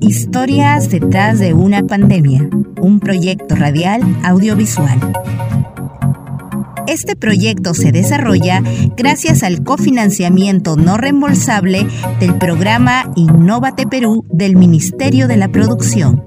Historias 0.00 0.90
detrás 0.90 1.38
de 1.38 1.54
una 1.54 1.86
pandemia, 1.86 2.48
un 2.80 3.00
proyecto 3.00 3.54
radial 3.54 4.02
audiovisual. 4.22 5.00
Este 6.86 7.16
proyecto 7.16 7.74
se 7.74 7.92
desarrolla 7.92 8.62
gracias 8.96 9.42
al 9.42 9.62
cofinanciamiento 9.64 10.76
no 10.76 10.96
reembolsable 10.96 11.86
del 12.20 12.34
programa 12.36 13.10
Innovate 13.16 13.86
Perú 13.86 14.24
del 14.30 14.56
Ministerio 14.56 15.28
de 15.28 15.36
la 15.36 15.48
Producción. 15.48 16.24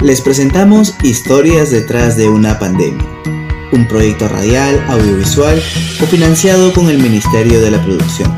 Les 0.00 0.20
presentamos 0.20 0.94
Historias 1.02 1.70
detrás 1.70 2.16
de 2.16 2.28
una 2.28 2.58
pandemia, 2.58 3.06
un 3.72 3.86
proyecto 3.86 4.28
radial 4.28 4.84
audiovisual 4.88 5.62
cofinanciado 6.00 6.72
con 6.72 6.90
el 6.90 6.98
Ministerio 6.98 7.60
de 7.60 7.70
la 7.70 7.80
Producción, 7.84 8.30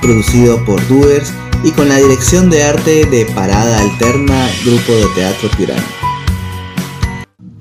producido 0.00 0.64
por 0.64 0.86
Doers 0.88 1.32
y 1.62 1.70
con 1.72 1.88
la 1.88 1.96
dirección 1.96 2.50
de 2.50 2.62
arte 2.62 3.04
de 3.06 3.26
Parada 3.26 3.80
Alterna 3.80 4.48
Grupo 4.64 4.92
de 4.92 5.06
Teatro 5.14 5.50
Piurano. 5.56 5.82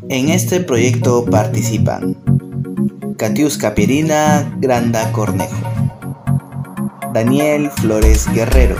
En 0.09 0.29
este 0.29 0.59
proyecto 0.59 1.25
participan 1.25 2.17
Katiuska 3.17 3.75
Pierina 3.75 4.49
Granda 4.59 5.11
Cornejo, 5.11 5.55
Daniel 7.13 7.69
Flores 7.69 8.25
Guerrero, 8.33 8.77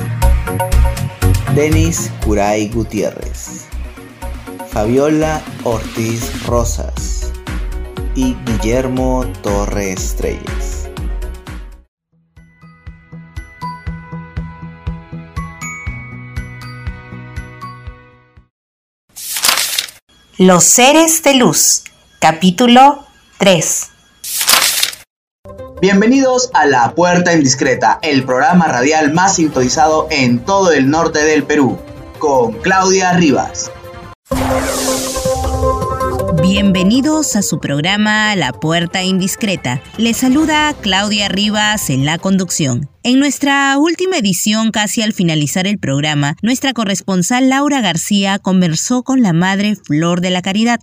Denis 1.55 2.09
Curay 2.23 2.70
Gutiérrez, 2.70 3.66
Fabiola 4.70 5.41
Ortiz 5.66 6.45
Rosas 6.45 7.31
y 8.16 8.36
Guillermo 8.45 9.26
Torre 9.44 9.91
Estrellas. 9.91 10.79
Los 20.42 20.64
seres 20.64 21.22
de 21.22 21.34
luz, 21.34 21.84
capítulo 22.20 23.06
3. 23.40 23.90
Bienvenidos 25.81 26.50
a 26.54 26.66
La 26.66 26.96
Puerta 26.96 27.34
Indiscreta, 27.34 28.00
el 28.02 28.23
programa 28.23 28.70
radial 28.70 29.12
más 29.12 29.36
sintonizado 29.36 30.08
en 30.09 30.40
todo 30.40 30.72
el 30.72 30.90
norte 30.90 31.26
del 31.26 31.44
Perú, 31.44 31.78
con 32.20 32.54
Claudia 32.54 33.12
Rivas. 33.12 33.70
Bienvenidos 36.52 37.36
a 37.36 37.44
su 37.44 37.59
programa 37.59 38.36
La 38.36 38.53
Puerta 38.53 39.03
Indiscreta. 39.03 39.83
Les 40.00 40.17
saluda 40.17 40.73
Claudia 40.81 41.30
Rivas 41.30 41.91
en 41.91 42.06
la 42.06 42.17
conducción. 42.17 42.89
En 43.03 43.19
nuestra 43.19 43.78
última 43.78 44.17
edición, 44.17 44.72
casi 44.72 45.03
al 45.03 45.14
finalizar 45.14 45.67
el 45.67 45.78
programa, 45.78 46.38
nuestra 46.41 46.73
corresponsal 46.73 47.50
Laura 47.50 47.81
García 47.81 48.39
conversó 48.39 49.03
con 49.03 49.22
la 49.22 49.31
madre 49.31 49.75
Flor 49.75 50.22
de 50.22 50.31
la 50.31 50.41
Caridad, 50.41 50.80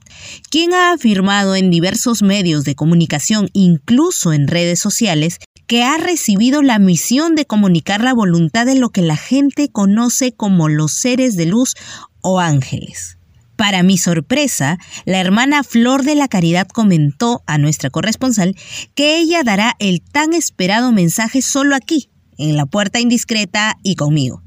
quien 0.50 0.72
ha 0.72 0.92
afirmado 0.92 1.56
en 1.56 1.72
diversos 1.72 2.22
medios 2.22 2.62
de 2.62 2.76
comunicación, 2.76 3.48
incluso 3.52 4.32
en 4.32 4.46
redes 4.46 4.78
sociales, 4.78 5.40
que 5.66 5.82
ha 5.82 5.98
recibido 5.98 6.62
la 6.62 6.78
misión 6.78 7.34
de 7.34 7.44
comunicar 7.44 8.04
la 8.04 8.14
voluntad 8.14 8.66
de 8.66 8.76
lo 8.76 8.90
que 8.90 9.02
la 9.02 9.16
gente 9.16 9.68
conoce 9.68 10.30
como 10.30 10.68
los 10.68 10.92
seres 10.92 11.36
de 11.36 11.46
luz 11.46 11.74
o 12.20 12.38
ángeles. 12.38 13.15
Para 13.56 13.82
mi 13.82 13.96
sorpresa, 13.96 14.78
la 15.06 15.18
hermana 15.18 15.64
Flor 15.64 16.04
de 16.04 16.14
la 16.14 16.28
Caridad 16.28 16.68
comentó 16.68 17.42
a 17.46 17.56
nuestra 17.56 17.88
corresponsal 17.88 18.54
que 18.94 19.18
ella 19.18 19.42
dará 19.42 19.74
el 19.78 20.02
tan 20.02 20.34
esperado 20.34 20.92
mensaje 20.92 21.40
solo 21.40 21.74
aquí, 21.74 22.10
en 22.36 22.56
la 22.56 22.66
puerta 22.66 23.00
indiscreta 23.00 23.78
y 23.82 23.94
conmigo. 23.94 24.42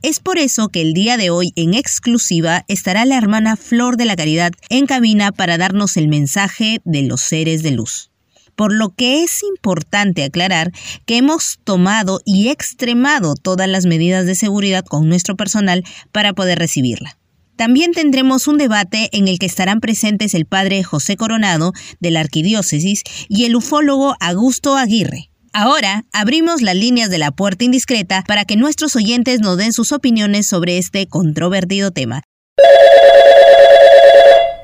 Es 0.00 0.20
por 0.20 0.38
eso 0.38 0.68
que 0.68 0.80
el 0.80 0.94
día 0.94 1.16
de 1.16 1.30
hoy 1.30 1.52
en 1.56 1.74
exclusiva 1.74 2.64
estará 2.68 3.04
la 3.04 3.16
hermana 3.16 3.56
Flor 3.56 3.96
de 3.96 4.04
la 4.04 4.14
Caridad 4.14 4.52
en 4.68 4.86
cabina 4.86 5.32
para 5.32 5.58
darnos 5.58 5.96
el 5.96 6.06
mensaje 6.06 6.80
de 6.84 7.02
los 7.02 7.20
seres 7.20 7.64
de 7.64 7.72
luz. 7.72 8.10
Por 8.54 8.72
lo 8.72 8.90
que 8.90 9.24
es 9.24 9.42
importante 9.42 10.22
aclarar 10.22 10.70
que 11.04 11.16
hemos 11.16 11.58
tomado 11.64 12.20
y 12.24 12.48
extremado 12.48 13.34
todas 13.34 13.68
las 13.68 13.86
medidas 13.86 14.26
de 14.26 14.36
seguridad 14.36 14.84
con 14.84 15.08
nuestro 15.08 15.36
personal 15.36 15.82
para 16.12 16.32
poder 16.32 16.60
recibirla. 16.60 17.18
También 17.56 17.92
tendremos 17.92 18.48
un 18.48 18.58
debate 18.58 19.08
en 19.12 19.28
el 19.28 19.38
que 19.38 19.46
estarán 19.46 19.80
presentes 19.80 20.34
el 20.34 20.46
padre 20.46 20.82
José 20.82 21.16
Coronado 21.16 21.72
de 22.00 22.10
la 22.10 22.20
Arquidiócesis 22.20 23.02
y 23.28 23.44
el 23.44 23.56
ufólogo 23.56 24.14
Augusto 24.20 24.76
Aguirre. 24.76 25.28
Ahora 25.54 26.04
abrimos 26.14 26.62
las 26.62 26.74
líneas 26.74 27.10
de 27.10 27.18
la 27.18 27.30
puerta 27.30 27.64
indiscreta 27.64 28.24
para 28.26 28.46
que 28.46 28.56
nuestros 28.56 28.96
oyentes 28.96 29.40
nos 29.40 29.58
den 29.58 29.72
sus 29.72 29.92
opiniones 29.92 30.48
sobre 30.48 30.78
este 30.78 31.06
controvertido 31.06 31.90
tema. 31.90 32.22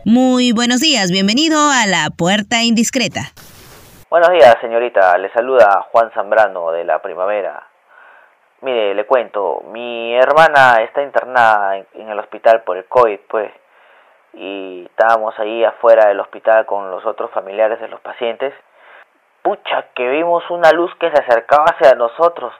Muy 0.06 0.52
buenos 0.52 0.80
días, 0.80 1.10
bienvenido 1.10 1.58
a 1.70 1.86
la 1.86 2.08
puerta 2.08 2.62
indiscreta. 2.62 3.32
Buenos 4.08 4.30
días, 4.30 4.56
señorita. 4.62 5.18
Le 5.18 5.30
saluda 5.34 5.86
Juan 5.92 6.10
Zambrano 6.14 6.72
de 6.72 6.84
la 6.84 7.02
Primavera. 7.02 7.67
Mire, 8.60 8.92
le 8.92 9.06
cuento, 9.06 9.62
mi 9.66 10.16
hermana 10.16 10.82
está 10.82 11.00
internada 11.02 11.76
en, 11.76 12.08
el 12.08 12.18
hospital 12.18 12.62
por 12.64 12.76
el 12.76 12.86
COVID, 12.86 13.20
pues, 13.28 13.52
y 14.32 14.84
estábamos 14.86 15.38
ahí 15.38 15.64
afuera 15.64 16.08
del 16.08 16.18
hospital 16.18 16.66
con 16.66 16.90
los 16.90 17.06
otros 17.06 17.30
familiares 17.30 17.80
de 17.80 17.86
los 17.86 18.00
pacientes. 18.00 18.52
Pucha, 19.42 19.86
que 19.94 20.08
vimos 20.08 20.42
una 20.50 20.72
luz 20.72 20.92
que 20.96 21.08
se 21.08 21.22
acercaba 21.22 21.66
hacia 21.66 21.94
nosotros. 21.94 22.52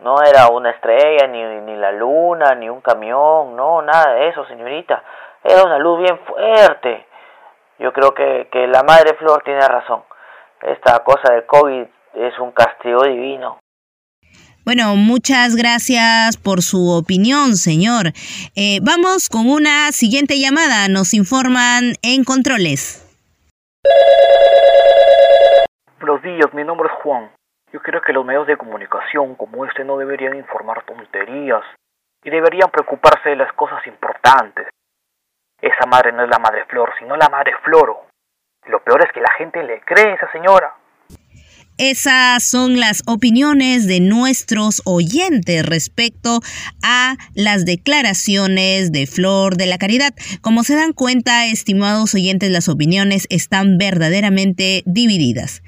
No 0.00 0.16
era 0.22 0.48
una 0.48 0.70
estrella, 0.70 1.28
ni, 1.28 1.40
ni 1.60 1.76
la 1.76 1.92
luna, 1.92 2.56
ni 2.56 2.68
un 2.68 2.80
camión, 2.80 3.54
no, 3.54 3.80
nada 3.82 4.14
de 4.14 4.28
eso, 4.28 4.44
señorita. 4.46 5.04
Era 5.44 5.62
una 5.62 5.78
luz 5.78 6.00
bien 6.00 6.18
fuerte. 6.18 7.06
Yo 7.78 7.92
creo 7.92 8.12
que, 8.12 8.48
que 8.50 8.66
la 8.66 8.82
Madre 8.82 9.14
Flor 9.14 9.42
tiene 9.44 9.60
razón. 9.60 10.02
Esta 10.62 10.98
cosa 11.04 11.32
del 11.32 11.46
COVID 11.46 11.86
es 12.14 12.38
un 12.40 12.50
castigo 12.50 13.04
divino. 13.04 13.58
Bueno, 14.68 14.96
muchas 14.96 15.56
gracias 15.56 16.36
por 16.36 16.60
su 16.60 16.92
opinión, 16.92 17.56
señor. 17.56 18.12
Eh, 18.54 18.80
vamos 18.82 19.30
con 19.30 19.48
una 19.48 19.90
siguiente 19.92 20.38
llamada. 20.38 20.88
Nos 20.92 21.14
informan 21.14 21.96
en 22.02 22.22
controles. 22.22 23.00
Buenos 25.98 26.20
días, 26.20 26.52
mi 26.52 26.64
nombre 26.64 26.90
es 26.92 27.00
Juan. 27.00 27.30
Yo 27.72 27.80
creo 27.80 28.02
que 28.02 28.12
los 28.12 28.26
medios 28.26 28.46
de 28.46 28.58
comunicación 28.58 29.36
como 29.36 29.64
este 29.64 29.84
no 29.84 29.96
deberían 29.96 30.36
informar 30.36 30.84
tonterías 30.84 31.64
y 32.22 32.28
deberían 32.28 32.70
preocuparse 32.70 33.30
de 33.30 33.36
las 33.36 33.50
cosas 33.54 33.86
importantes. 33.86 34.68
Esa 35.62 35.86
madre 35.88 36.12
no 36.12 36.24
es 36.24 36.28
la 36.28 36.40
madre 36.40 36.66
Flor, 36.66 36.92
sino 36.98 37.16
la 37.16 37.30
madre 37.30 37.54
Floro. 37.64 38.04
Lo 38.66 38.84
peor 38.84 39.02
es 39.02 39.10
que 39.12 39.22
la 39.22 39.32
gente 39.38 39.62
le 39.62 39.80
cree 39.80 40.12
a 40.12 40.14
esa 40.16 40.30
señora. 40.30 40.74
Esas 41.78 42.42
son 42.42 42.80
las 42.80 43.04
opiniones 43.06 43.86
de 43.86 44.00
nuestros 44.00 44.82
oyentes 44.84 45.64
respecto 45.64 46.40
a 46.82 47.16
las 47.34 47.64
declaraciones 47.64 48.90
de 48.90 49.06
Flor 49.06 49.56
de 49.56 49.66
la 49.66 49.78
Caridad. 49.78 50.12
Como 50.40 50.64
se 50.64 50.74
dan 50.74 50.92
cuenta, 50.92 51.46
estimados 51.46 52.14
oyentes, 52.14 52.50
las 52.50 52.68
opiniones 52.68 53.26
están 53.30 53.78
verdaderamente 53.78 54.82
divididas. 54.86 55.62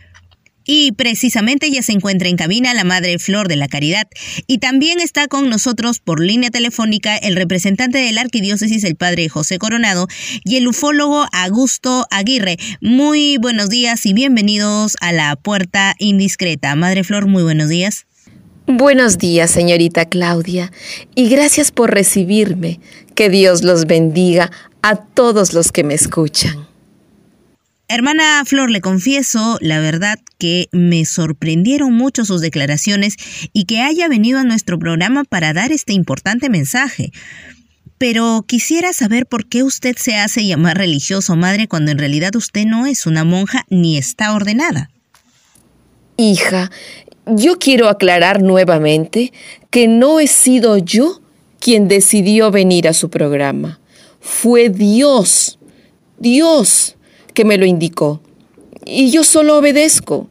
Y 0.72 0.92
precisamente 0.92 1.66
ella 1.66 1.82
se 1.82 1.90
encuentra 1.90 2.28
en 2.28 2.36
cabina 2.36 2.72
la 2.74 2.84
Madre 2.84 3.18
Flor 3.18 3.48
de 3.48 3.56
la 3.56 3.66
Caridad. 3.66 4.06
Y 4.46 4.58
también 4.58 5.00
está 5.00 5.26
con 5.26 5.50
nosotros 5.50 5.98
por 5.98 6.20
línea 6.20 6.50
telefónica 6.50 7.16
el 7.16 7.34
representante 7.34 7.98
de 7.98 8.12
la 8.12 8.20
Arquidiócesis, 8.20 8.84
el 8.84 8.94
Padre 8.94 9.28
José 9.28 9.58
Coronado, 9.58 10.06
y 10.44 10.58
el 10.58 10.68
ufólogo 10.68 11.26
Augusto 11.32 12.06
Aguirre. 12.12 12.56
Muy 12.80 13.36
buenos 13.38 13.68
días 13.68 14.06
y 14.06 14.14
bienvenidos 14.14 14.96
a 15.00 15.10
la 15.10 15.34
Puerta 15.34 15.96
Indiscreta. 15.98 16.76
Madre 16.76 17.02
Flor, 17.02 17.26
muy 17.26 17.42
buenos 17.42 17.68
días. 17.68 18.06
Buenos 18.68 19.18
días, 19.18 19.50
señorita 19.50 20.04
Claudia, 20.04 20.70
y 21.16 21.30
gracias 21.30 21.72
por 21.72 21.92
recibirme. 21.92 22.78
Que 23.16 23.28
Dios 23.28 23.64
los 23.64 23.86
bendiga 23.86 24.52
a 24.82 24.94
todos 24.94 25.52
los 25.52 25.72
que 25.72 25.82
me 25.82 25.94
escuchan. 25.94 26.69
Hermana 27.92 28.44
Flor, 28.46 28.70
le 28.70 28.80
confieso 28.80 29.58
la 29.60 29.80
verdad 29.80 30.20
que 30.38 30.68
me 30.70 31.04
sorprendieron 31.04 31.92
mucho 31.92 32.24
sus 32.24 32.40
declaraciones 32.40 33.16
y 33.52 33.64
que 33.64 33.80
haya 33.80 34.06
venido 34.06 34.38
a 34.38 34.44
nuestro 34.44 34.78
programa 34.78 35.24
para 35.24 35.52
dar 35.52 35.72
este 35.72 35.92
importante 35.92 36.48
mensaje. 36.48 37.10
Pero 37.98 38.44
quisiera 38.46 38.92
saber 38.92 39.26
por 39.26 39.48
qué 39.48 39.64
usted 39.64 39.96
se 39.96 40.14
hace 40.14 40.46
llamar 40.46 40.78
religioso 40.78 41.34
madre 41.34 41.66
cuando 41.66 41.90
en 41.90 41.98
realidad 41.98 42.36
usted 42.36 42.64
no 42.64 42.86
es 42.86 43.06
una 43.06 43.24
monja 43.24 43.66
ni 43.70 43.98
está 43.98 44.34
ordenada. 44.34 44.88
Hija, 46.16 46.70
yo 47.26 47.58
quiero 47.58 47.88
aclarar 47.88 48.40
nuevamente 48.40 49.32
que 49.68 49.88
no 49.88 50.20
he 50.20 50.28
sido 50.28 50.78
yo 50.78 51.22
quien 51.58 51.88
decidió 51.88 52.52
venir 52.52 52.86
a 52.86 52.92
su 52.92 53.10
programa. 53.10 53.80
Fue 54.20 54.68
Dios. 54.68 55.58
Dios 56.20 56.96
que 57.32 57.44
me 57.44 57.58
lo 57.58 57.66
indicó, 57.66 58.20
y 58.84 59.10
yo 59.10 59.24
solo 59.24 59.58
obedezco. 59.58 60.28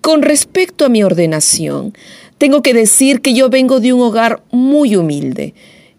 Con 0.00 0.22
respecto 0.22 0.84
a 0.84 0.90
mi 0.90 1.02
ordenación, 1.02 1.94
tengo 2.38 2.62
que 2.62 2.74
decir 2.74 3.22
que 3.22 3.32
yo 3.32 3.48
vengo 3.48 3.80
de 3.80 3.92
un 3.92 4.02
hogar 4.02 4.42
muy 4.50 4.96
humilde 4.96 5.54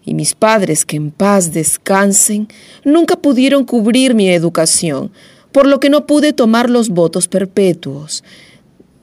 y 0.05 0.13
mis 0.13 0.35
padres, 0.35 0.85
que 0.85 0.97
en 0.97 1.09
paz 1.09 1.51
descansen, 1.51 2.47
nunca 2.83 3.15
pudieron 3.15 3.65
cubrir 3.65 4.13
mi 4.13 4.29
educación, 4.29 5.11
por 5.51 5.65
lo 5.65 5.79
que 5.79 5.89
no 5.89 6.05
pude 6.05 6.31
tomar 6.31 6.69
los 6.69 6.89
votos 6.89 7.27
perpetuos. 7.27 8.23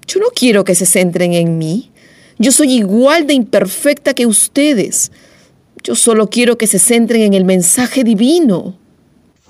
Yo 0.06 0.20
no 0.20 0.26
quiero 0.34 0.64
que 0.64 0.76
se 0.76 0.86
centren 0.86 1.32
en 1.34 1.58
mí. 1.58 1.90
Yo 2.38 2.52
soy 2.52 2.74
igual 2.74 3.26
de 3.26 3.34
imperfecta 3.34 4.14
que 4.14 4.26
ustedes. 4.26 5.10
Yo 5.82 5.96
solo 5.96 6.30
quiero 6.30 6.56
que 6.56 6.68
se 6.68 6.78
centren 6.78 7.22
en 7.22 7.34
el 7.34 7.44
mensaje 7.44 8.04
divino. 8.04 8.76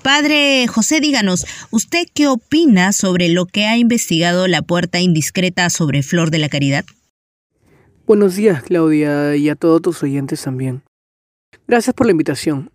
Padre 0.03 0.67
José, 0.67 0.99
díganos, 0.99 1.45
¿usted 1.71 2.05
qué 2.13 2.27
opina 2.27 2.91
sobre 2.91 3.29
lo 3.29 3.45
que 3.45 3.67
ha 3.67 3.77
investigado 3.77 4.47
la 4.47 4.61
puerta 4.61 4.99
indiscreta 4.99 5.69
sobre 5.69 6.03
Flor 6.03 6.29
de 6.29 6.39
la 6.39 6.49
Caridad? 6.49 6.83
Buenos 8.05 8.35
días, 8.35 8.63
Claudia, 8.63 9.37
y 9.37 9.47
a 9.47 9.55
todos 9.55 9.81
tus 9.81 10.03
oyentes 10.03 10.43
también. 10.43 10.83
Gracias 11.69 11.93
por 11.95 12.05
la 12.05 12.11
invitación. 12.11 12.69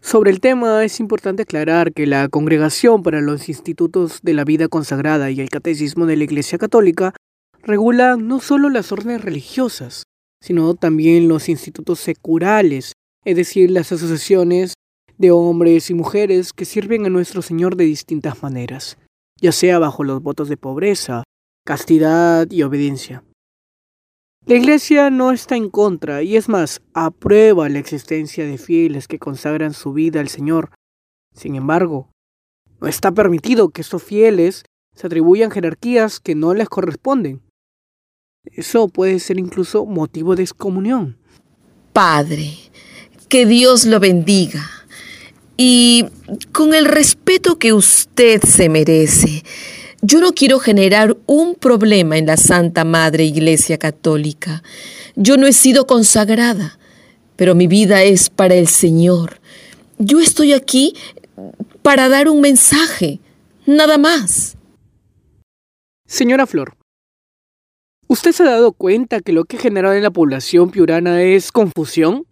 Sobre 0.00 0.30
el 0.30 0.40
tema 0.40 0.82
es 0.82 0.98
importante 0.98 1.42
aclarar 1.42 1.92
que 1.92 2.06
la 2.06 2.28
Congregación 2.30 3.02
para 3.02 3.20
los 3.20 3.50
Institutos 3.50 4.20
de 4.22 4.32
la 4.32 4.44
Vida 4.44 4.68
Consagrada 4.68 5.30
y 5.30 5.42
el 5.42 5.50
Catecismo 5.50 6.06
de 6.06 6.16
la 6.16 6.24
Iglesia 6.24 6.56
Católica 6.56 7.12
regula 7.62 8.16
no 8.16 8.40
solo 8.40 8.70
las 8.70 8.92
órdenes 8.92 9.20
religiosas, 9.20 10.04
sino 10.40 10.72
también 10.74 11.28
los 11.28 11.50
institutos 11.50 12.00
seculares, 12.00 12.94
es 13.26 13.36
decir, 13.36 13.70
las 13.70 13.92
asociaciones 13.92 14.72
de 15.18 15.32
hombres 15.32 15.90
y 15.90 15.94
mujeres 15.94 16.52
que 16.52 16.64
sirven 16.64 17.04
a 17.04 17.10
nuestro 17.10 17.42
Señor 17.42 17.76
de 17.76 17.84
distintas 17.84 18.42
maneras, 18.42 18.96
ya 19.40 19.52
sea 19.52 19.78
bajo 19.78 20.04
los 20.04 20.22
votos 20.22 20.48
de 20.48 20.56
pobreza, 20.56 21.24
castidad 21.66 22.50
y 22.50 22.62
obediencia. 22.62 23.24
La 24.46 24.54
Iglesia 24.54 25.10
no 25.10 25.32
está 25.32 25.56
en 25.56 25.68
contra 25.68 26.22
y 26.22 26.36
es 26.36 26.48
más, 26.48 26.80
aprueba 26.94 27.68
la 27.68 27.80
existencia 27.80 28.46
de 28.46 28.56
fieles 28.56 29.06
que 29.06 29.18
consagran 29.18 29.74
su 29.74 29.92
vida 29.92 30.20
al 30.20 30.28
Señor. 30.28 30.70
Sin 31.34 31.54
embargo, 31.56 32.10
no 32.80 32.88
está 32.88 33.12
permitido 33.12 33.68
que 33.68 33.82
estos 33.82 34.02
fieles 34.02 34.64
se 34.94 35.06
atribuyan 35.06 35.50
jerarquías 35.50 36.20
que 36.20 36.34
no 36.34 36.54
les 36.54 36.68
corresponden. 36.68 37.42
Eso 38.44 38.88
puede 38.88 39.18
ser 39.18 39.38
incluso 39.38 39.84
motivo 39.84 40.34
de 40.34 40.44
excomunión. 40.44 41.18
Padre, 41.92 42.54
que 43.28 43.44
Dios 43.44 43.84
lo 43.84 44.00
bendiga. 44.00 44.77
Y 45.60 46.04
con 46.52 46.72
el 46.72 46.84
respeto 46.84 47.58
que 47.58 47.72
usted 47.72 48.40
se 48.42 48.68
merece, 48.68 49.42
yo 50.00 50.20
no 50.20 50.30
quiero 50.30 50.60
generar 50.60 51.16
un 51.26 51.56
problema 51.56 52.16
en 52.16 52.26
la 52.26 52.36
Santa 52.36 52.84
Madre 52.84 53.24
Iglesia 53.24 53.76
Católica. 53.76 54.62
Yo 55.16 55.36
no 55.36 55.48
he 55.48 55.52
sido 55.52 55.88
consagrada, 55.88 56.78
pero 57.34 57.56
mi 57.56 57.66
vida 57.66 58.04
es 58.04 58.30
para 58.30 58.54
el 58.54 58.68
Señor. 58.68 59.40
Yo 59.98 60.20
estoy 60.20 60.52
aquí 60.52 60.94
para 61.82 62.08
dar 62.08 62.28
un 62.28 62.40
mensaje, 62.40 63.18
nada 63.66 63.98
más. 63.98 64.56
Señora 66.06 66.46
Flor, 66.46 66.76
¿usted 68.06 68.30
se 68.30 68.44
ha 68.44 68.50
dado 68.50 68.70
cuenta 68.70 69.20
que 69.20 69.32
lo 69.32 69.44
que 69.44 69.58
genera 69.58 69.96
en 69.96 70.04
la 70.04 70.12
población 70.12 70.70
piurana 70.70 71.20
es 71.20 71.50
confusión? 71.50 72.27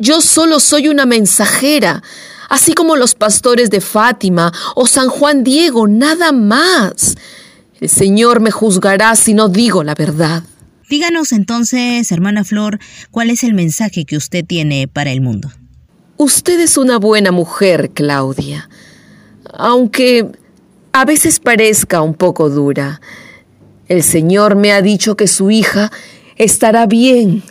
Yo 0.00 0.20
solo 0.20 0.60
soy 0.60 0.86
una 0.86 1.06
mensajera, 1.06 2.04
así 2.48 2.72
como 2.72 2.94
los 2.94 3.16
pastores 3.16 3.68
de 3.68 3.80
Fátima 3.80 4.52
o 4.76 4.86
San 4.86 5.08
Juan 5.08 5.42
Diego, 5.42 5.88
nada 5.88 6.30
más. 6.30 7.16
El 7.80 7.88
Señor 7.88 8.38
me 8.38 8.52
juzgará 8.52 9.16
si 9.16 9.34
no 9.34 9.48
digo 9.48 9.82
la 9.82 9.96
verdad. 9.96 10.44
Díganos 10.88 11.32
entonces, 11.32 12.12
hermana 12.12 12.44
Flor, 12.44 12.78
cuál 13.10 13.30
es 13.30 13.42
el 13.42 13.54
mensaje 13.54 14.04
que 14.04 14.16
usted 14.16 14.44
tiene 14.44 14.86
para 14.86 15.10
el 15.10 15.20
mundo. 15.20 15.50
Usted 16.16 16.60
es 16.60 16.76
una 16.76 16.98
buena 16.98 17.32
mujer, 17.32 17.90
Claudia, 17.92 18.68
aunque 19.52 20.30
a 20.92 21.04
veces 21.06 21.40
parezca 21.40 22.02
un 22.02 22.14
poco 22.14 22.50
dura. 22.50 23.00
El 23.88 24.04
Señor 24.04 24.54
me 24.54 24.70
ha 24.70 24.80
dicho 24.80 25.16
que 25.16 25.26
su 25.26 25.50
hija 25.50 25.90
estará 26.36 26.86
bien 26.86 27.42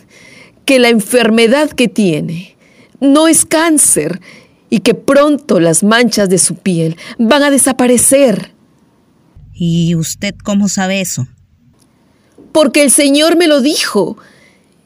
que 0.68 0.78
la 0.78 0.90
enfermedad 0.90 1.70
que 1.70 1.88
tiene 1.88 2.54
no 3.00 3.26
es 3.26 3.46
cáncer 3.46 4.20
y 4.68 4.80
que 4.80 4.92
pronto 4.92 5.60
las 5.60 5.82
manchas 5.82 6.28
de 6.28 6.36
su 6.36 6.56
piel 6.56 6.98
van 7.18 7.42
a 7.42 7.50
desaparecer. 7.50 8.52
¿Y 9.54 9.94
usted 9.94 10.34
cómo 10.44 10.68
sabe 10.68 11.00
eso? 11.00 11.26
Porque 12.52 12.82
el 12.82 12.90
Señor 12.90 13.38
me 13.38 13.46
lo 13.46 13.62
dijo. 13.62 14.18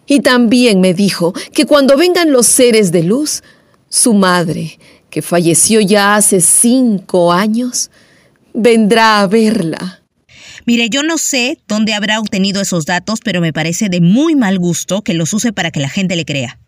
Y 0.06 0.20
también 0.20 0.80
me 0.80 0.94
dijo 0.94 1.34
que 1.52 1.66
cuando 1.66 1.96
vengan 1.96 2.30
los 2.30 2.46
seres 2.46 2.92
de 2.92 3.02
luz, 3.02 3.42
su 3.88 4.14
madre, 4.14 4.78
que 5.10 5.20
falleció 5.20 5.80
ya 5.80 6.14
hace 6.14 6.40
cinco 6.40 7.32
años, 7.32 7.90
vendrá 8.54 9.20
a 9.20 9.26
verla. 9.26 10.01
Mire, 10.66 10.88
yo 10.88 11.02
no 11.02 11.18
sé 11.18 11.58
dónde 11.68 11.94
habrá 11.94 12.20
obtenido 12.20 12.60
esos 12.60 12.86
datos, 12.86 13.20
pero 13.24 13.40
me 13.40 13.52
parece 13.52 13.88
de 13.88 14.00
muy 14.00 14.34
mal 14.34 14.58
gusto 14.58 15.02
que 15.02 15.14
los 15.14 15.32
use 15.32 15.52
para 15.52 15.70
que 15.70 15.80
la 15.80 15.88
gente 15.88 16.16
le 16.16 16.24
crea. 16.24 16.58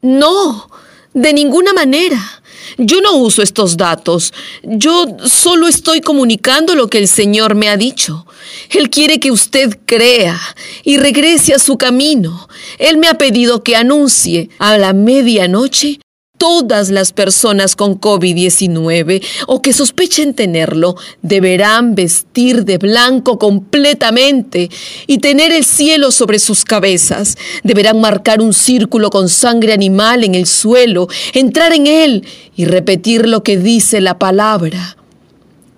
No, 0.00 0.68
de 1.14 1.32
ninguna 1.32 1.72
manera. 1.72 2.42
Yo 2.78 3.00
no 3.00 3.16
uso 3.16 3.42
estos 3.42 3.76
datos. 3.76 4.32
Yo 4.62 5.16
solo 5.24 5.68
estoy 5.68 6.00
comunicando 6.00 6.74
lo 6.74 6.88
que 6.88 6.98
el 6.98 7.08
Señor 7.08 7.54
me 7.54 7.68
ha 7.68 7.76
dicho. 7.76 8.26
Él 8.70 8.90
quiere 8.90 9.20
que 9.20 9.30
usted 9.30 9.78
crea 9.84 10.38
y 10.84 10.96
regrese 10.96 11.54
a 11.54 11.58
su 11.58 11.76
camino. 11.76 12.48
Él 12.78 12.96
me 12.96 13.08
ha 13.08 13.14
pedido 13.14 13.62
que 13.62 13.76
anuncie 13.76 14.48
a 14.58 14.78
la 14.78 14.92
medianoche 14.92 16.00
todas 16.42 16.90
las 16.90 17.12
personas 17.12 17.76
con 17.76 18.00
COVID-19 18.00 19.24
o 19.46 19.62
que 19.62 19.72
sospechen 19.72 20.34
tenerlo 20.34 20.96
deberán 21.22 21.94
vestir 21.94 22.64
de 22.64 22.78
blanco 22.78 23.38
completamente 23.38 24.68
y 25.06 25.18
tener 25.18 25.52
el 25.52 25.64
cielo 25.64 26.10
sobre 26.10 26.40
sus 26.40 26.64
cabezas. 26.64 27.36
Deberán 27.62 28.00
marcar 28.00 28.40
un 28.40 28.54
círculo 28.54 29.10
con 29.10 29.28
sangre 29.28 29.72
animal 29.72 30.24
en 30.24 30.34
el 30.34 30.46
suelo, 30.46 31.06
entrar 31.32 31.72
en 31.74 31.86
él 31.86 32.26
y 32.56 32.64
repetir 32.64 33.28
lo 33.28 33.44
que 33.44 33.56
dice 33.56 34.00
la 34.00 34.18
palabra. 34.18 34.96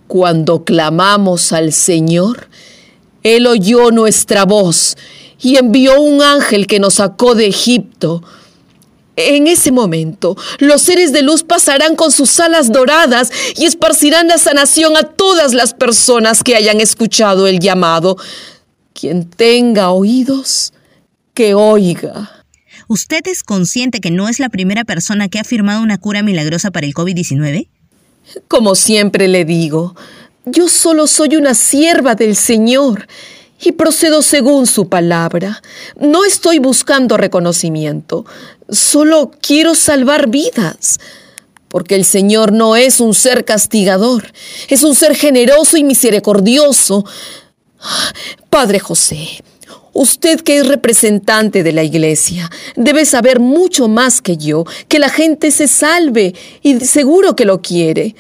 Cuando 0.06 0.64
clamamos 0.64 1.52
al 1.52 1.74
Señor, 1.74 2.48
Él 3.22 3.46
oyó 3.46 3.90
nuestra 3.90 4.46
voz 4.46 4.96
y 5.42 5.56
envió 5.56 6.00
un 6.00 6.22
ángel 6.22 6.66
que 6.66 6.80
nos 6.80 6.94
sacó 6.94 7.34
de 7.34 7.48
Egipto 7.48 8.22
en 9.16 9.46
ese 9.46 9.70
momento, 9.70 10.36
los 10.58 10.82
seres 10.82 11.12
de 11.12 11.22
luz 11.22 11.44
pasarán 11.44 11.96
con 11.96 12.10
sus 12.10 12.40
alas 12.40 12.72
doradas 12.72 13.30
y 13.56 13.64
esparcirán 13.64 14.28
la 14.28 14.38
sanación 14.38 14.96
a 14.96 15.04
todas 15.04 15.54
las 15.54 15.74
personas 15.74 16.42
que 16.42 16.56
hayan 16.56 16.80
escuchado 16.80 17.46
el 17.46 17.60
llamado. 17.60 18.16
Quien 18.92 19.28
tenga 19.28 19.90
oídos, 19.90 20.72
que 21.32 21.54
oiga. 21.54 22.44
¿Usted 22.88 23.20
es 23.26 23.42
consciente 23.42 24.00
que 24.00 24.10
no 24.10 24.28
es 24.28 24.38
la 24.38 24.48
primera 24.48 24.84
persona 24.84 25.28
que 25.28 25.38
ha 25.38 25.42
afirmado 25.42 25.82
una 25.82 25.98
cura 25.98 26.22
milagrosa 26.22 26.70
para 26.70 26.86
el 26.86 26.94
COVID-19? 26.94 27.68
Como 28.48 28.74
siempre 28.74 29.28
le 29.28 29.44
digo, 29.44 29.94
yo 30.44 30.68
solo 30.68 31.06
soy 31.06 31.36
una 31.36 31.54
sierva 31.54 32.14
del 32.14 32.36
Señor 32.36 33.06
y 33.62 33.72
procedo 33.72 34.22
según 34.22 34.66
su 34.66 34.88
palabra. 34.88 35.62
No 35.98 36.24
estoy 36.24 36.58
buscando 36.58 37.16
reconocimiento, 37.16 38.26
solo 38.68 39.30
quiero 39.40 39.74
salvar 39.74 40.28
vidas. 40.28 40.98
Porque 41.68 41.96
el 41.96 42.04
Señor 42.04 42.52
no 42.52 42.76
es 42.76 43.00
un 43.00 43.14
ser 43.14 43.44
castigador, 43.44 44.32
es 44.68 44.84
un 44.84 44.94
ser 44.94 45.16
generoso 45.16 45.76
y 45.76 45.82
misericordioso. 45.82 47.04
Padre 48.48 48.78
José, 48.78 49.42
usted 49.92 50.40
que 50.40 50.58
es 50.58 50.68
representante 50.68 51.64
de 51.64 51.72
la 51.72 51.82
iglesia, 51.82 52.48
debe 52.76 53.04
saber 53.04 53.40
mucho 53.40 53.88
más 53.88 54.22
que 54.22 54.36
yo, 54.36 54.64
que 54.86 55.00
la 55.00 55.08
gente 55.08 55.50
se 55.50 55.66
salve 55.66 56.34
y 56.62 56.78
seguro 56.80 57.34
que 57.34 57.44
lo 57.44 57.60
quiere. 57.60 58.14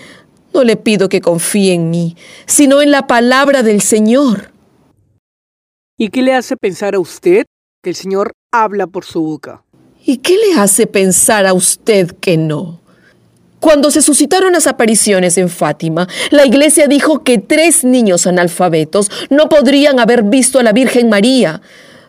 No 0.52 0.64
le 0.64 0.76
pido 0.76 1.08
que 1.08 1.20
confíe 1.20 1.74
en 1.74 1.90
mí, 1.90 2.16
sino 2.46 2.82
en 2.82 2.90
la 2.90 3.06
palabra 3.06 3.62
del 3.62 3.82
Señor. 3.82 4.52
¿Y 5.96 6.08
qué 6.08 6.22
le 6.22 6.34
hace 6.34 6.56
pensar 6.56 6.96
a 6.96 7.00
usted 7.00 7.44
que 7.82 7.90
el 7.90 7.96
Señor 7.96 8.32
habla 8.52 8.86
por 8.86 9.04
su 9.04 9.20
boca? 9.20 9.62
¿Y 10.06 10.18
qué 10.18 10.34
le 10.36 10.60
hace 10.60 10.86
pensar 10.86 11.46
a 11.46 11.54
usted 11.54 12.12
que 12.20 12.36
no? 12.36 12.80
Cuando 13.58 13.90
se 13.90 14.02
suscitaron 14.02 14.52
las 14.52 14.66
apariciones 14.66 15.38
en 15.38 15.48
Fátima, 15.48 16.06
la 16.30 16.44
iglesia 16.44 16.86
dijo 16.86 17.24
que 17.24 17.38
tres 17.38 17.82
niños 17.82 18.26
analfabetos 18.26 19.10
no 19.30 19.48
podrían 19.48 19.98
haber 19.98 20.22
visto 20.22 20.58
a 20.58 20.62
la 20.62 20.72
Virgen 20.72 21.08
María. 21.08 21.62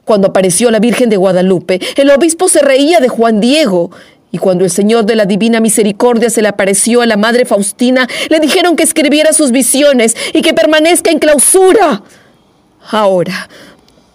Cuando 0.04 0.28
apareció 0.28 0.70
la 0.72 0.80
Virgen 0.80 1.10
de 1.10 1.16
Guadalupe, 1.16 1.80
el 1.96 2.10
obispo 2.10 2.50
se 2.50 2.62
reía 2.62 3.00
de 3.00 3.08
Juan 3.08 3.40
Diego. 3.40 3.92
Y 4.34 4.38
cuando 4.40 4.66
el 4.66 4.72
Señor 4.72 5.06
de 5.06 5.16
la 5.16 5.26
Divina 5.26 5.62
Misericordia 5.62 6.30
se 6.30 6.42
le 6.42 6.50
apareció 6.50 7.00
a 7.02 7.06
la 7.06 7.16
Madre 7.16 7.46
Faustina, 7.46 8.10
le 8.28 8.42
dijeron 8.42 8.76
que 8.76 8.84
escribiera 8.84 9.32
sus 9.32 9.52
visiones 9.52 10.18
y 10.34 10.42
que 10.42 10.54
permanezca 10.54 11.12
en 11.12 11.20
clausura. 11.20 12.04
Ahora, 12.92 13.48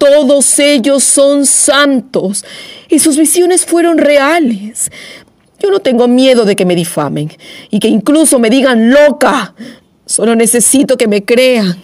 Todos 0.00 0.58
ellos 0.58 1.04
son 1.04 1.44
santos 1.44 2.46
y 2.88 3.00
sus 3.00 3.18
visiones 3.18 3.66
fueron 3.66 3.98
reales. 3.98 4.90
Yo 5.62 5.70
no 5.70 5.80
tengo 5.80 6.08
miedo 6.08 6.46
de 6.46 6.56
que 6.56 6.64
me 6.64 6.74
difamen 6.74 7.30
y 7.70 7.80
que 7.80 7.88
incluso 7.88 8.38
me 8.38 8.48
digan 8.48 8.90
loca. 8.90 9.54
Solo 10.06 10.34
necesito 10.36 10.96
que 10.96 11.06
me 11.06 11.26
crean, 11.26 11.76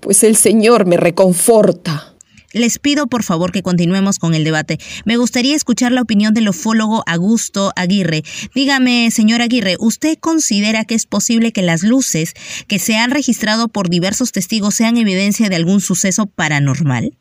pues 0.00 0.22
el 0.22 0.36
Señor 0.36 0.84
me 0.84 0.98
reconforta. 0.98 2.12
Les 2.52 2.78
pido 2.78 3.06
por 3.06 3.22
favor 3.22 3.52
que 3.52 3.62
continuemos 3.62 4.18
con 4.18 4.34
el 4.34 4.44
debate. 4.44 4.78
Me 5.06 5.16
gustaría 5.16 5.56
escuchar 5.56 5.92
la 5.92 6.02
opinión 6.02 6.34
del 6.34 6.50
ufólogo 6.50 7.02
Augusto 7.06 7.72
Aguirre. 7.74 8.22
Dígame, 8.54 9.10
señor 9.10 9.40
Aguirre, 9.40 9.76
¿usted 9.80 10.18
considera 10.18 10.84
que 10.84 10.94
es 10.94 11.06
posible 11.06 11.52
que 11.52 11.62
las 11.62 11.84
luces 11.84 12.34
que 12.68 12.78
se 12.78 12.98
han 12.98 13.12
registrado 13.12 13.68
por 13.68 13.88
diversos 13.88 14.30
testigos 14.30 14.74
sean 14.74 14.98
evidencia 14.98 15.48
de 15.48 15.56
algún 15.56 15.80
suceso 15.80 16.26
paranormal? 16.26 17.16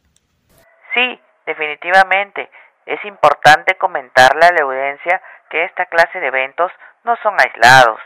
Sí, 0.94 1.22
definitivamente. 1.46 2.50
Es 2.86 3.04
importante 3.06 3.76
comentarle 3.76 4.46
a 4.46 4.54
la 4.54 4.64
audiencia 4.64 5.22
que 5.50 5.64
esta 5.64 5.86
clase 5.86 6.20
de 6.20 6.28
eventos 6.28 6.72
no 7.04 7.16
son 7.18 7.36
aislados, 7.40 8.00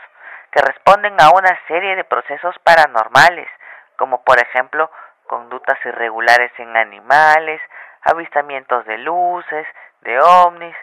que 0.52 0.62
responden 0.62 1.16
a 1.20 1.30
una 1.30 1.58
serie 1.66 1.96
de 1.96 2.04
procesos 2.04 2.54
paranormales, 2.60 3.48
como 3.96 4.22
por 4.22 4.38
ejemplo 4.38 4.90
conductas 5.26 5.78
irregulares 5.84 6.52
en 6.58 6.76
animales, 6.76 7.60
avistamientos 8.02 8.84
de 8.86 8.98
luces, 8.98 9.66
de 10.02 10.20
ovnis. 10.20 10.76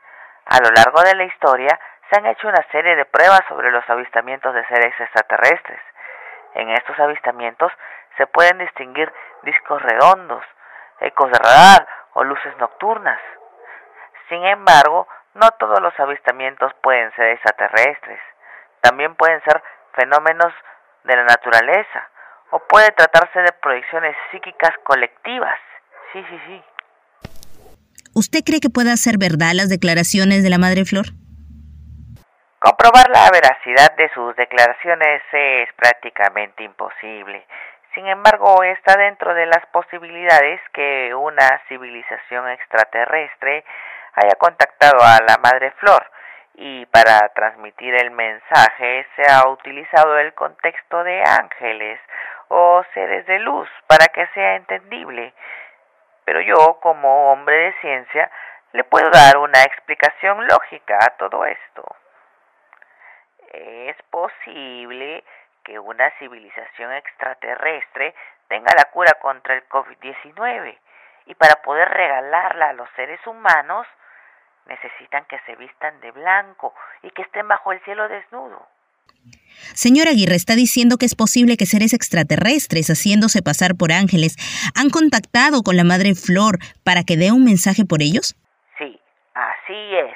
A 0.46 0.60
lo 0.60 0.70
largo 0.72 1.02
de 1.04 1.16
la 1.16 1.24
historia 1.24 1.80
se 2.10 2.20
han 2.20 2.26
hecho 2.26 2.48
una 2.48 2.66
serie 2.72 2.96
de 2.96 3.06
pruebas 3.06 3.42
sobre 3.48 3.72
los 3.72 3.88
avistamientos 3.90 4.54
de 4.54 4.66
seres 4.66 4.94
extraterrestres. 5.00 5.80
En 6.56 6.70
estos 6.70 7.00
avistamientos 7.00 7.72
se 8.18 8.28
pueden 8.28 8.58
distinguir 8.60 9.12
discos 9.44 9.82
redondos, 9.82 10.44
ecos 11.02 11.32
de 11.32 11.40
radar 11.40 11.88
o 12.14 12.24
luces 12.24 12.56
nocturnas. 12.60 13.20
Sin 14.30 14.44
embargo, 14.46 15.08
no 15.36 15.50
todos 15.60 15.82
los 15.82 15.98
avistamientos 16.00 16.72
pueden 16.82 17.12
ser 17.16 17.32
extraterrestres. 17.32 18.20
También 18.82 19.16
pueden 19.16 19.42
ser 19.44 19.62
fenómenos 19.94 20.54
de 21.04 21.16
la 21.16 21.24
naturaleza, 21.24 22.10
o 22.52 22.60
puede 22.60 22.92
tratarse 22.92 23.40
de 23.40 23.52
proyecciones 23.62 24.16
psíquicas 24.32 24.72
colectivas. 24.84 25.58
Sí, 26.12 26.24
sí, 26.30 26.40
sí. 26.48 26.64
¿Usted 28.16 28.40
cree 28.46 28.60
que 28.60 28.70
pueda 28.70 28.96
ser 28.96 29.18
verdad 29.18 29.54
las 29.56 29.70
declaraciones 29.70 30.44
de 30.44 30.50
la 30.50 30.60
Madre 30.60 30.86
Flor? 30.86 31.06
Comprobar 32.60 33.10
la 33.10 33.30
veracidad 33.32 33.96
de 33.98 34.10
sus 34.14 34.36
declaraciones 34.36 35.22
es 35.34 35.70
prácticamente 35.76 36.64
imposible. 36.64 37.46
Sin 37.94 38.08
embargo, 38.08 38.64
está 38.64 38.98
dentro 38.98 39.34
de 39.36 39.46
las 39.46 39.66
posibilidades 39.68 40.60
que 40.74 41.14
una 41.14 41.62
civilización 41.68 42.50
extraterrestre 42.50 43.64
haya 44.16 44.36
contactado 44.40 44.98
a 45.02 45.20
la 45.28 45.38
Madre 45.38 45.72
Flor 45.78 46.04
y 46.56 46.86
para 46.88 47.30
transmitir 47.30 47.94
el 47.96 48.12
mensaje 48.12 49.06
se 49.16 49.32
ha 49.32 49.48
utilizado 49.48 50.18
el 50.18 50.34
contexto 50.34 51.04
de 51.04 51.22
ángeles 51.22 52.00
o 52.48 52.84
seres 52.94 53.26
de 53.28 53.40
luz 53.40 53.70
para 53.88 54.08
que 54.08 54.26
sea 54.34 54.56
entendible. 54.56 55.34
Pero 56.26 56.42
yo, 56.42 56.80
como 56.82 57.32
hombre 57.32 57.56
de 57.56 57.74
ciencia, 57.82 58.30
le 58.72 58.84
puedo 58.84 59.10
dar 59.12 59.38
una 59.38 59.62
explicación 59.64 60.48
lógica 60.48 60.98
a 61.00 61.18
todo 61.18 61.46
esto. 61.46 61.84
Es 63.52 63.96
posible 64.10 65.24
que 65.64 65.80
una 65.80 66.12
civilización 66.20 66.94
extraterrestre 66.94 68.14
tenga 68.48 68.74
la 68.76 68.86
cura 68.92 69.14
contra 69.22 69.56
el 69.56 69.68
COVID-19 69.70 70.78
y 71.26 71.36
para 71.36 71.56
poder 71.62 71.88
regalarla 71.90 72.70
a 72.70 72.74
los 72.74 72.90
seres 72.96 73.20
humanos 73.26 73.88
necesitan 74.68 75.26
que 75.26 75.40
se 75.46 75.56
vistan 75.56 76.00
de 76.02 76.12
blanco 76.12 76.74
y 77.02 77.10
que 77.12 77.24
estén 77.24 77.48
bajo 77.48 77.72
el 77.72 77.82
cielo 77.84 78.08
desnudo. 78.08 78.68
Señor 79.74 80.08
Aguirre, 80.08 80.36
está 80.36 80.56
diciendo 80.56 80.98
que 80.98 81.06
es 81.06 81.16
posible 81.16 81.58
que 81.58 81.66
seres 81.66 81.94
extraterrestres, 81.94 82.90
haciéndose 82.90 83.42
pasar 83.42 83.76
por 83.76 83.92
ángeles, 83.92 84.36
han 84.76 84.90
contactado 84.90 85.64
con 85.64 85.78
la 85.78 85.84
Madre 85.84 86.16
Flor 86.16 86.60
para 86.84 87.04
que 87.04 87.16
dé 87.18 87.32
un 87.32 87.44
mensaje 87.44 87.86
por 87.86 88.02
ellos? 88.02 88.36
Sí, 88.78 89.00
así 89.34 89.96
es. 89.96 90.14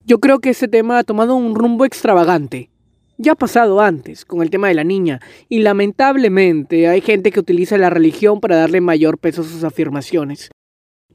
Yo 0.00 0.18
creo 0.18 0.38
que 0.38 0.50
ese 0.50 0.68
tema 0.68 0.98
ha 0.98 1.04
tomado 1.04 1.34
un 1.34 1.56
rumbo 1.56 1.84
extravagante. 1.84 2.70
Ya 3.18 3.32
ha 3.32 3.36
pasado 3.36 3.80
antes, 3.80 4.24
con 4.24 4.42
el 4.42 4.50
tema 4.50 4.68
de 4.68 4.74
la 4.74 4.84
niña, 4.84 5.20
y 5.48 5.60
lamentablemente 5.60 6.88
hay 6.88 7.00
gente 7.00 7.30
que 7.30 7.40
utiliza 7.40 7.78
la 7.78 7.90
religión 7.90 8.40
para 8.40 8.56
darle 8.56 8.80
mayor 8.80 9.18
peso 9.18 9.42
a 9.42 9.44
sus 9.44 9.64
afirmaciones. 9.64 10.50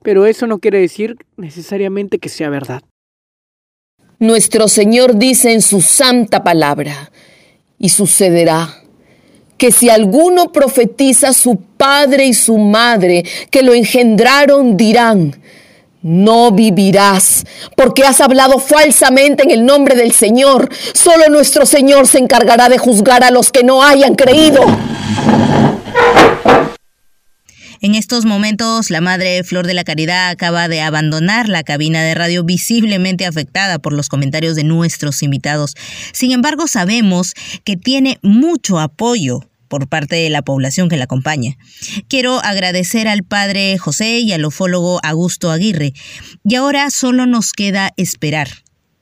Pero 0.02 0.26
eso 0.26 0.48
no 0.48 0.60
quiere 0.60 0.80
decir 0.80 1.18
necesariamente 1.38 2.18
que 2.18 2.30
sea 2.30 2.50
verdad. 2.50 2.82
Nuestro 4.18 4.68
Señor 4.68 5.18
dice 5.18 5.54
en 5.54 5.62
su 5.62 5.82
santa 5.82 6.44
palabra, 6.44 7.12
y 7.78 7.90
sucederá 7.90 8.78
que 9.58 9.72
si 9.72 9.90
alguno 9.90 10.52
profetiza 10.52 11.34
su 11.34 11.58
padre 11.78 12.26
y 12.26 12.34
su 12.34 12.58
madre 12.58 13.26
que 13.50 13.64
lo 13.64 13.74
engendraron, 13.74 14.78
dirán, 14.78 15.41
no 16.02 16.52
vivirás, 16.52 17.46
porque 17.76 18.04
has 18.04 18.22
hablado 18.22 18.60
falsamente 18.60 19.44
en 19.44 19.52
el 19.52 19.66
nombre 19.66 19.96
del 19.96 20.12
Señor. 20.12 20.70
Solo 20.94 21.30
nuestro 21.30 21.66
Señor 21.66 22.08
se 22.08 22.20
encargará 22.20 22.70
de 22.70 22.78
juzgar 22.78 23.24
a 23.24 23.32
los 23.32 23.52
que 23.52 23.64
no 23.64 23.84
hayan 23.84 24.16
creído. 24.16 24.62
En 27.84 27.96
estos 27.96 28.26
momentos, 28.26 28.92
la 28.92 29.02
Madre 29.02 29.44
Flor 29.44 29.66
de 29.66 29.74
la 29.74 29.84
Caridad 29.84 30.30
acaba 30.30 30.68
de 30.68 30.82
abandonar 30.82 31.50
la 31.50 31.64
cabina 31.64 32.04
de 32.04 32.14
radio 32.14 32.44
visiblemente 32.44 33.26
afectada 33.26 33.80
por 33.80 33.92
los 33.92 34.08
comentarios 34.08 34.56
de 34.56 34.64
nuestros 34.64 35.24
invitados. 35.24 35.74
Sin 36.14 36.32
embargo, 36.32 36.68
sabemos 36.68 37.34
que 37.64 37.78
tiene 37.78 38.20
mucho 38.22 38.80
apoyo 38.80 39.51
por 39.72 39.88
parte 39.88 40.18
de 40.18 40.30
la 40.30 40.42
población 40.42 40.90
que 40.90 40.98
la 40.98 41.06
acompaña. 41.06 41.56
Quiero 42.10 42.44
agradecer 42.44 43.08
al 43.08 43.24
padre 43.24 43.78
José 43.78 44.20
y 44.20 44.34
al 44.34 44.46
ufólogo 44.46 45.00
Augusto 45.02 45.50
Aguirre. 45.50 45.94
Y 46.44 46.56
ahora 46.56 46.92
solo 46.92 47.26
nos 47.26 47.54
queda 47.54 47.94
esperar. 47.96 48.50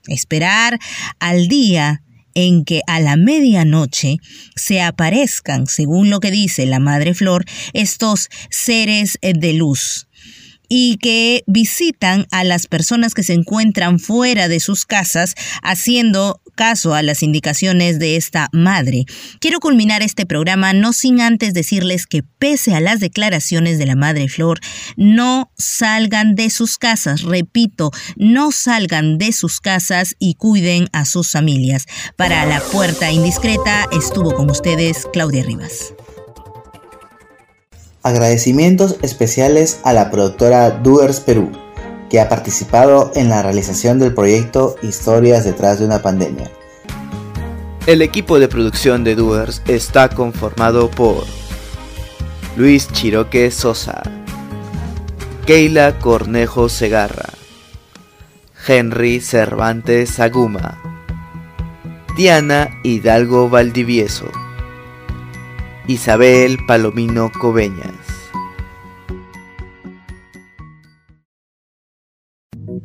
Esperar 0.06 0.78
al 1.20 1.48
día 1.48 2.04
en 2.36 2.66
que 2.66 2.82
a 2.86 3.00
la 3.00 3.18
medianoche 3.18 4.18
se 4.56 4.80
aparezcan, 4.82 5.66
según 5.66 6.12
lo 6.12 6.20
que 6.20 6.30
dice 6.30 6.68
la 6.68 6.80
Madre 6.80 7.16
Flor, 7.16 7.46
estos 7.74 8.30
seres 8.52 9.18
de 9.22 9.54
luz 9.54 10.09
y 10.70 10.98
que 10.98 11.44
visitan 11.48 12.28
a 12.32 12.44
las 12.44 12.68
personas 12.68 13.14
que 13.14 13.24
se 13.24 13.34
encuentran 13.34 14.00
fuera 14.00 14.48
de 14.48 14.60
sus 14.60 14.86
casas 14.86 15.36
haciendo 15.64 16.42
caso 16.60 16.94
a 16.94 17.02
las 17.04 17.24
indicaciones 17.24 18.00
de 18.00 18.18
esta 18.18 18.50
madre. 18.52 19.06
Quiero 19.40 19.60
culminar 19.60 20.02
este 20.02 20.26
programa 20.26 20.74
no 20.74 20.92
sin 20.92 21.22
antes 21.22 21.54
decirles 21.54 22.06
que 22.06 22.22
pese 22.22 22.76
a 22.76 22.82
las 22.82 23.00
declaraciones 23.00 23.78
de 23.78 23.86
la 23.86 23.96
madre 23.96 24.28
Flor, 24.28 24.60
no 24.98 25.52
salgan 25.58 26.36
de 26.36 26.50
sus 26.50 26.78
casas, 26.78 27.22
repito, 27.22 27.92
no 28.18 28.52
salgan 28.52 29.18
de 29.18 29.32
sus 29.32 29.62
casas 29.62 30.16
y 30.20 30.36
cuiden 30.36 30.90
a 30.92 31.06
sus 31.06 31.32
familias. 31.32 31.86
Para 32.18 32.46
la 32.46 32.60
puerta 32.60 33.10
indiscreta 33.10 33.88
estuvo 33.94 34.36
con 34.36 34.50
ustedes 34.50 35.08
Claudia 35.14 35.44
Rivas. 35.44 35.94
Agradecimientos 38.02 38.96
especiales 39.02 39.82
a 39.84 39.92
la 39.92 40.10
productora 40.10 40.70
Doers 40.72 41.20
Perú 41.20 41.52
que 42.10 42.22
ha 42.22 42.30
participado 42.30 43.12
en 43.14 43.30
la 43.30 43.42
realización 43.42 44.00
del 44.00 44.14
proyecto 44.14 44.76
Historias 44.82 45.44
detrás 45.44 45.80
de 45.80 45.86
una 45.86 46.02
pandemia. 46.02 46.50
El 47.86 48.02
equipo 48.02 48.40
de 48.40 48.48
producción 48.48 49.04
de 49.04 49.16
Doers 49.16 49.62
está 49.68 50.10
conformado 50.10 50.90
por 50.90 51.26
Luis 52.56 52.88
Chiroque 52.92 53.52
Sosa, 53.52 54.02
Keila 55.46 56.00
Cornejo 56.00 56.70
Segarra, 56.70 57.30
Henry 58.68 59.20
Cervantes 59.20 60.20
Aguma, 60.20 60.82
Diana 62.16 62.70
Hidalgo 62.84 63.50
Valdivieso, 63.50 64.32
Isabel 65.90 66.60
Palomino 66.68 67.32
Coveñas. 67.32 67.96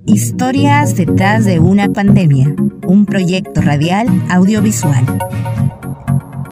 Historias 0.07 0.97
detrás 0.97 1.45
de 1.45 1.61
una 1.61 1.91
pandemia, 1.91 2.55
un 2.87 3.05
proyecto 3.05 3.61
radial 3.61 4.09
audiovisual. 4.31 5.05